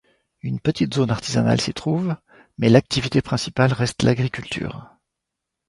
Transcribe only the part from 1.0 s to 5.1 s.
artisanale s'y trouve mais l'activité principale reste l'agriculture.